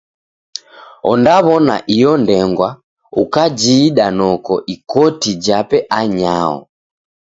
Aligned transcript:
Ondaw'ona 1.11 1.75
iyo 1.95 2.11
ndengwa, 2.23 2.69
ukajida 3.21 4.05
noko 4.19 4.53
ikoti 4.75 5.31
jape 5.45 5.77
anyaho. 5.99 6.57